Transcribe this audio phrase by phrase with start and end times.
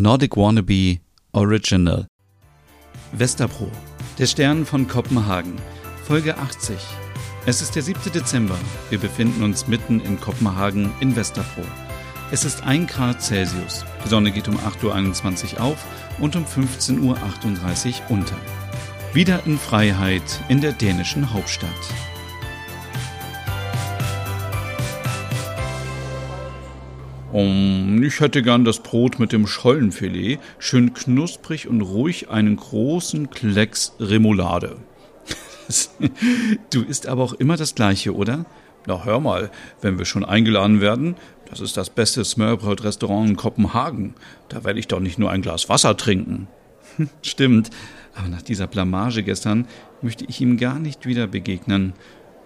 [0.00, 1.00] Nordic Wannabe
[1.32, 2.06] Original.
[3.12, 3.68] Westerpro,
[4.18, 5.56] der Stern von Kopenhagen,
[6.04, 6.76] Folge 80.
[7.46, 8.12] Es ist der 7.
[8.12, 8.56] Dezember.
[8.90, 11.62] Wir befinden uns mitten in Kopenhagen in Westerpro.
[12.30, 13.84] Es ist 1 Grad Celsius.
[14.04, 15.84] Die Sonne geht um 8.21 Uhr auf
[16.20, 18.36] und um 15.38 Uhr unter.
[19.12, 21.70] Wieder in Freiheit in der dänischen Hauptstadt.
[27.38, 33.30] Um, ich hätte gern das Brot mit dem Schollenfilet, schön knusprig und ruhig einen großen
[33.30, 34.78] Klecks Remoulade.
[36.70, 38.44] du isst aber auch immer das Gleiche, oder?
[38.88, 41.14] Na hör mal, wenn wir schon eingeladen werden,
[41.48, 44.14] das ist das beste Smørbrød-Restaurant in Kopenhagen.
[44.48, 46.48] Da werde ich doch nicht nur ein Glas Wasser trinken.
[47.22, 47.70] Stimmt,
[48.16, 49.68] aber nach dieser Blamage gestern
[50.02, 51.92] möchte ich ihm gar nicht wieder begegnen.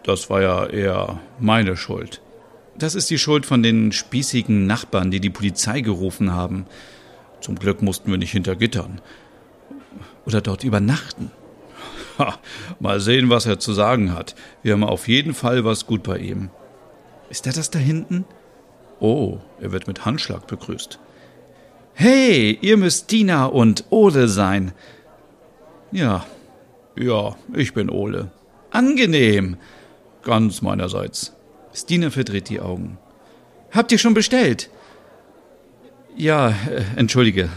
[0.03, 2.22] Das war ja eher meine Schuld.
[2.77, 6.67] Das ist die Schuld von den spießigen Nachbarn, die die Polizei gerufen haben.
[7.41, 9.01] Zum Glück mussten wir nicht hinter Gittern.
[10.25, 11.31] Oder dort übernachten.
[12.19, 12.39] Ha,
[12.79, 14.35] mal sehen, was er zu sagen hat.
[14.63, 16.51] Wir haben auf jeden Fall was gut bei ihm.
[17.31, 18.25] Ist er das da hinten?
[19.01, 20.99] Oh, er wird mit Handschlag begrüßt.
[21.95, 24.73] Hey, ihr müsst Dina und Ole sein.
[25.91, 26.25] Ja,
[26.97, 28.31] ja, ich bin Ole.
[28.71, 29.57] Angenehm.
[30.23, 31.35] Ganz meinerseits.
[31.75, 32.99] Stina verdreht die Augen.
[33.71, 34.71] Habt ihr schon bestellt?
[36.17, 37.49] Ja, äh, entschuldige.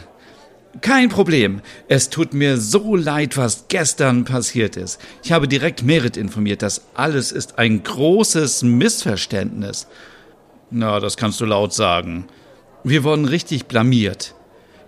[0.82, 1.62] Kein Problem.
[1.88, 5.00] Es tut mir so leid, was gestern passiert ist.
[5.24, 6.62] Ich habe direkt Merit informiert.
[6.62, 9.88] Das alles ist ein großes Missverständnis.
[10.72, 12.28] Na, das kannst du laut sagen.
[12.84, 14.36] Wir wurden richtig blamiert.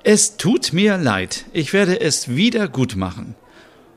[0.03, 1.45] Es tut mir leid.
[1.53, 3.35] Ich werde es wieder gut machen.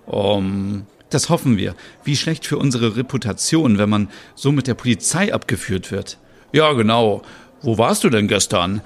[0.06, 1.74] Um, das hoffen wir.
[2.04, 6.18] Wie schlecht für unsere Reputation, wenn man so mit der Polizei abgeführt wird.
[6.52, 7.22] Ja, genau.
[7.62, 8.80] Wo warst du denn gestern?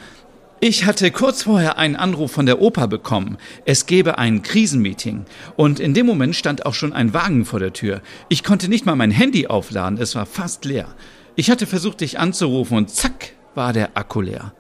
[0.61, 3.37] Ich hatte kurz vorher einen Anruf von der Oper bekommen.
[3.67, 5.27] Es gebe ein Krisenmeeting.
[5.57, 8.01] Und in dem Moment stand auch schon ein Wagen vor der Tür.
[8.31, 9.99] Ich konnte nicht mal mein Handy aufladen.
[10.01, 10.89] Es war fast leer.
[11.37, 14.55] Ich hatte versucht, dich anzurufen und zack, war der Akku leer.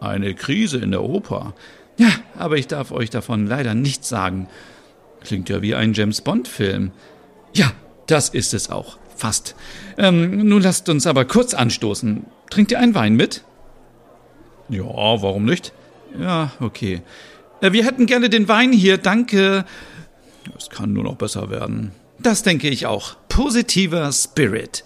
[0.00, 1.54] Eine Krise in der Oper.
[1.96, 4.48] Ja, aber ich darf euch davon leider nichts sagen.
[5.22, 6.92] Klingt ja wie ein James Bond-Film.
[7.54, 7.72] Ja,
[8.06, 8.98] das ist es auch.
[9.16, 9.54] Fast.
[9.98, 12.24] Ähm, nun lasst uns aber kurz anstoßen.
[12.48, 13.44] Trinkt ihr einen Wein mit?
[14.70, 15.72] Ja, warum nicht?
[16.18, 17.02] Ja, okay.
[17.60, 19.64] Äh, wir hätten gerne den Wein hier, danke.
[20.56, 21.92] Es kann nur noch besser werden.
[22.18, 23.16] Das denke ich auch.
[23.28, 24.84] Positiver Spirit.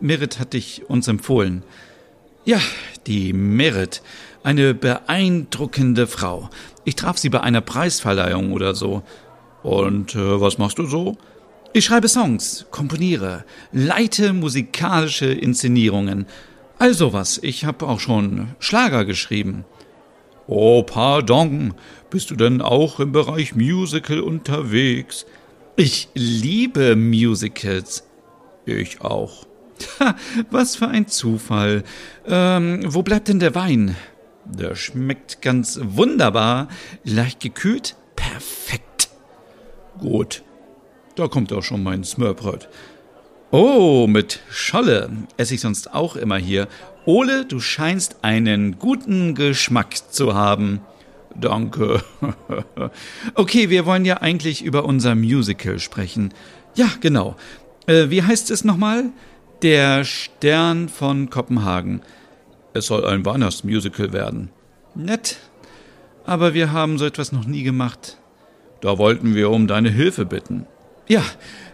[0.00, 1.62] Merit hat dich uns empfohlen.
[2.44, 2.60] Ja,
[3.06, 4.02] die Merit.
[4.42, 6.50] Eine beeindruckende Frau.
[6.84, 9.02] Ich traf sie bei einer Preisverleihung oder so.
[9.62, 11.16] Und äh, was machst du so?
[11.72, 16.26] Ich schreibe Songs, komponiere, leite musikalische Inszenierungen.
[16.78, 19.64] Also was, ich habe auch schon Schlager geschrieben.
[20.46, 21.74] Oh, pardon,
[22.10, 25.26] bist du denn auch im Bereich Musical unterwegs?
[25.76, 28.06] Ich liebe Musicals.
[28.66, 29.46] Ich auch.
[30.50, 31.84] Was für ein Zufall.
[32.26, 33.96] Ähm, wo bleibt denn der Wein?
[34.44, 36.68] Der schmeckt ganz wunderbar.
[37.04, 37.96] Leicht gekühlt?
[38.16, 39.08] Perfekt.
[39.98, 40.42] Gut.
[41.16, 42.68] Da kommt auch schon mein Smørbrød.
[43.50, 46.66] Oh, mit Scholle esse ich sonst auch immer hier.
[47.06, 50.80] Ole, du scheinst einen guten Geschmack zu haben.
[51.40, 52.02] Danke.
[53.34, 56.34] okay, wir wollen ja eigentlich über unser Musical sprechen.
[56.74, 57.36] Ja, genau.
[57.86, 59.10] Äh, wie heißt es nochmal?
[59.64, 62.02] Der Stern von Kopenhagen.
[62.74, 64.50] Es soll ein Weihnachtsmusical werden.
[64.94, 65.38] Nett.
[66.26, 68.18] Aber wir haben so etwas noch nie gemacht.
[68.82, 70.66] Da wollten wir um deine Hilfe bitten.
[71.08, 71.22] Ja,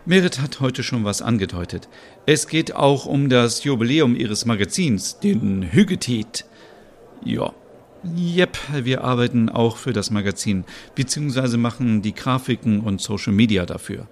[0.06, 1.88] Merit hat heute schon was angedeutet.
[2.26, 6.44] Es geht auch um das Jubiläum ihres Magazins, den Hügetit.
[7.24, 7.52] Ja.
[8.14, 10.62] Jep, wir arbeiten auch für das Magazin,
[10.94, 14.06] beziehungsweise machen die Grafiken und Social Media dafür.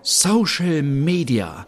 [0.00, 1.66] Social Media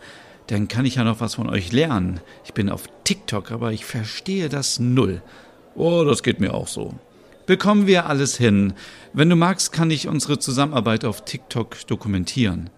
[0.50, 2.20] dann kann ich ja noch was von euch lernen.
[2.44, 5.22] Ich bin auf TikTok, aber ich verstehe das null.
[5.74, 6.94] Oh, das geht mir auch so.
[7.46, 8.74] Bekommen wir alles hin.
[9.12, 12.70] Wenn du magst, kann ich unsere Zusammenarbeit auf TikTok dokumentieren.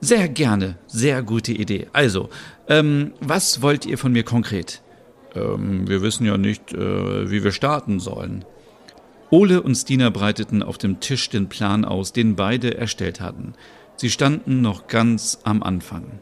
[0.00, 1.88] Sehr gerne, sehr gute Idee.
[1.92, 2.30] Also,
[2.68, 4.82] ähm, was wollt ihr von mir konkret?
[5.34, 8.44] Ähm, wir wissen ja nicht, äh, wie wir starten sollen.
[9.30, 13.54] Ole und Stina breiteten auf dem Tisch den Plan aus, den beide erstellt hatten.
[13.96, 16.18] Sie standen noch ganz am Anfang.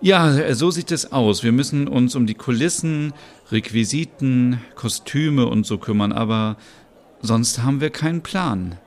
[0.00, 1.42] Ja, so sieht es aus.
[1.42, 3.12] Wir müssen uns um die Kulissen,
[3.50, 6.56] Requisiten, Kostüme und so kümmern, aber
[7.20, 8.78] sonst haben wir keinen Plan.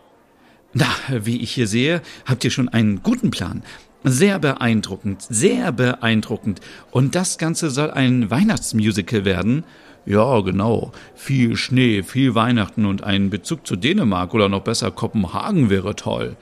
[0.74, 3.62] Na, wie ich hier sehe, habt ihr schon einen guten Plan.
[4.06, 6.62] Sehr beeindruckend, sehr beeindruckend.
[6.92, 9.66] Und das Ganze soll ein Weihnachtsmusical werden.
[10.06, 10.94] Ja, genau.
[11.14, 16.38] Viel Schnee, viel Weihnachten und ein Bezug zu Dänemark oder noch besser Kopenhagen wäre toll.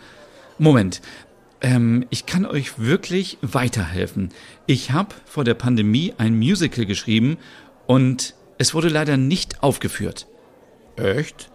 [0.60, 1.02] Moment,
[1.62, 4.30] ähm, ich kann euch wirklich weiterhelfen.
[4.66, 7.38] Ich habe vor der Pandemie ein Musical geschrieben
[7.88, 10.28] und es wurde leider nicht aufgeführt.
[10.96, 11.50] Echt?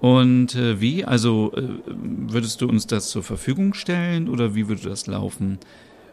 [0.00, 1.04] Und äh, wie?
[1.04, 5.58] Also äh, würdest du uns das zur Verfügung stellen oder wie würde das laufen?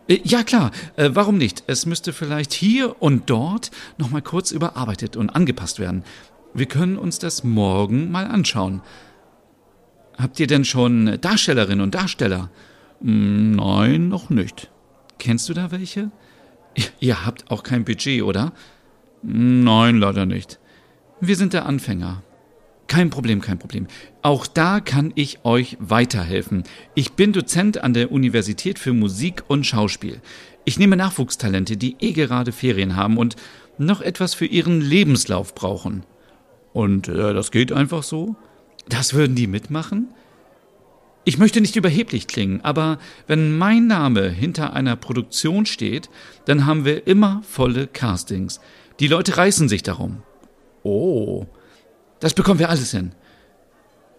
[0.07, 1.63] Äh, ja klar, äh, warum nicht?
[1.67, 6.03] Es müsste vielleicht hier und dort nochmal kurz überarbeitet und angepasst werden.
[6.53, 8.81] Wir können uns das morgen mal anschauen.
[10.17, 12.49] Habt ihr denn schon Darstellerinnen und Darsteller?
[13.01, 14.71] Hm, nein, noch nicht.
[15.19, 16.11] Kennst du da welche?
[16.99, 18.53] Ihr habt auch kein Budget, oder?
[19.23, 20.59] Nein, leider nicht.
[21.19, 22.21] Wir sind der Anfänger.
[22.88, 23.88] Kein Problem, kein Problem.
[24.21, 26.63] Auch da kann ich euch weiterhelfen.
[26.95, 30.21] Ich bin Dozent an der Universität für Musik und Schauspiel.
[30.63, 33.35] Ich nehme Nachwuchstalente, die eh gerade Ferien haben und
[33.77, 36.03] noch etwas für ihren Lebenslauf brauchen.
[36.71, 38.35] Und äh, das geht einfach so?
[38.88, 40.07] Das würden die mitmachen?
[41.27, 46.09] Ich möchte nicht überheblich klingen, aber wenn mein Name hinter einer Produktion steht,
[46.45, 48.62] dann haben wir immer volle Castings.
[49.01, 50.24] Die Leute reißen sich darum.
[50.83, 51.45] Oh,
[52.21, 53.12] das bekommen wir alles hin.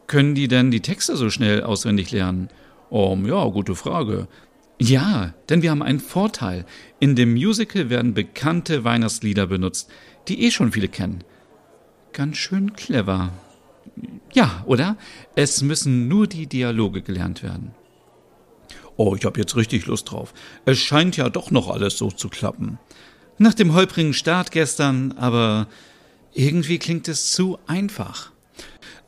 [0.07, 2.51] Können die denn die Texte so schnell auswendig lernen?
[2.91, 4.29] Um, ja, gute Frage.
[4.79, 6.67] Ja, denn wir haben einen Vorteil.
[7.01, 9.91] In dem Musical werden bekannte Weihnachtslieder benutzt,
[10.29, 11.25] die eh schon viele kennen.
[12.13, 13.33] Ganz schön clever.
[14.33, 14.97] Ja, oder?
[15.35, 17.75] Es müssen nur die Dialoge gelernt werden.
[18.97, 20.35] Oh, ich habe jetzt richtig Lust drauf.
[20.65, 22.79] Es scheint ja doch noch alles so zu klappen.
[23.39, 25.69] Nach dem holprigen Start gestern, aber
[26.35, 28.33] irgendwie klingt es zu einfach.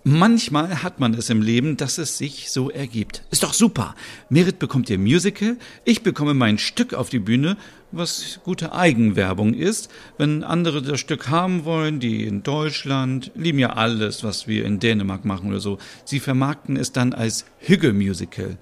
[0.02, 3.23] Manchmal hat man es im Leben, dass es sich so ergibt.
[3.31, 3.94] Ist doch super.
[4.31, 7.58] Merit bekommt ihr Musical, ich bekomme mein Stück auf die Bühne,
[7.93, 9.91] was gute Eigenwerbung ist.
[10.17, 14.79] Wenn andere das Stück haben wollen, die in Deutschland, lieben ja alles, was wir in
[14.79, 15.76] Dänemark machen oder so.
[16.06, 18.56] Sie vermarkten es dann als Hügge-Musical.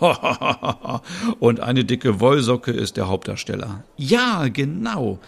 [1.40, 3.84] Und eine dicke Wollsocke ist der Hauptdarsteller.
[3.98, 5.20] Ja, genau.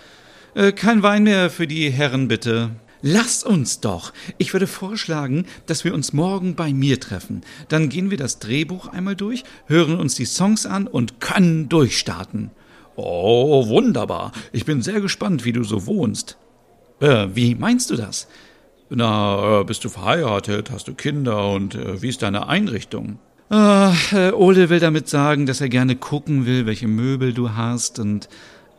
[0.55, 2.71] Äh, kein Wein mehr für die Herren, bitte.
[3.03, 4.13] Lass uns doch.
[4.39, 7.43] Ich würde vorschlagen, dass wir uns morgen bei mir treffen.
[7.69, 12.53] Dann gehen wir das Drehbuch einmal durch, hören uns die Songs an und können durchstarten.
[12.95, 14.31] Oh, wunderbar.
[14.53, 16.39] Ich bin sehr gespannt, wie du so wohnst.
[17.01, 18.29] Äh, wie meinst du das?
[18.89, 20.71] Na, äh, bist du verheiratet?
[20.71, 21.51] Hast du Kinder?
[21.51, 23.19] Und äh, wie ist deine Einrichtung?
[23.51, 28.29] Äh, Ole will damit sagen, dass er gerne gucken will, welche Möbel du hast und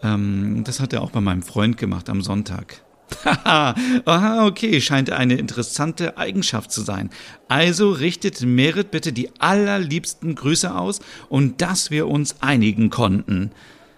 [0.01, 2.81] ähm, das hat er auch bei meinem Freund gemacht am Sonntag.
[3.25, 3.75] Haha,
[4.05, 7.09] aha, okay, scheint eine interessante Eigenschaft zu sein.
[7.47, 10.99] Also richtet Merit bitte die allerliebsten Grüße aus
[11.29, 13.51] und dass wir uns einigen konnten.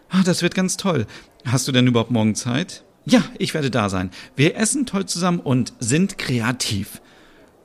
[0.09, 1.05] Ah, das wird ganz toll.
[1.45, 2.83] Hast du denn überhaupt morgen Zeit?
[3.05, 4.09] Ja, ich werde da sein.
[4.35, 7.01] Wir essen toll zusammen und sind kreativ.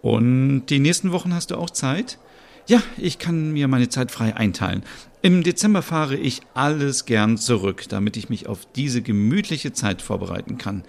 [0.03, 2.19] Und die nächsten Wochen hast du auch Zeit?
[2.67, 4.85] Ja, ich kann mir meine Zeit frei einteilen.
[5.23, 10.56] Im Dezember fahre ich alles gern zurück, damit ich mich auf diese gemütliche Zeit vorbereiten
[10.56, 10.85] kann.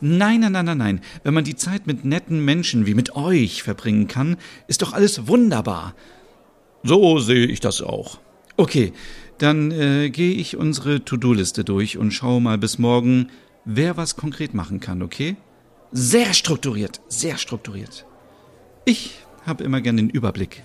[0.00, 1.00] Nein, nein, nein, nein, nein.
[1.24, 4.36] Wenn man die Zeit mit netten Menschen wie mit euch verbringen kann,
[4.68, 5.94] ist doch alles wunderbar.
[6.84, 8.18] So sehe ich das auch.
[8.56, 8.92] Okay,
[9.38, 13.30] dann äh, gehe ich unsere To-Do-Liste durch und schaue mal bis morgen,
[13.64, 15.36] wer was konkret machen kann, okay?
[15.90, 18.04] Sehr strukturiert, sehr strukturiert.
[18.84, 20.62] Ich habe immer gern den Überblick.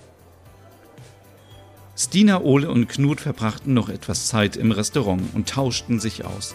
[1.96, 6.54] Stina, Ole und Knut verbrachten noch etwas Zeit im Restaurant und tauschten sich aus.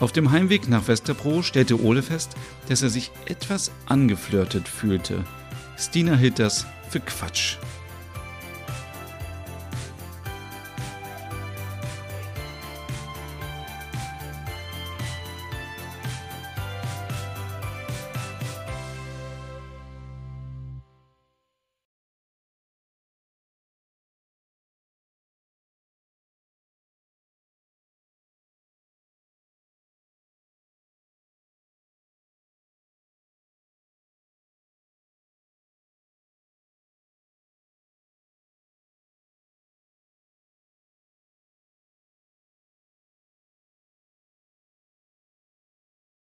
[0.00, 2.34] Auf dem Heimweg nach Westerbro stellte Ole fest,
[2.68, 5.24] dass er sich etwas angeflirtet fühlte.
[5.76, 7.58] Stina hielt das für Quatsch.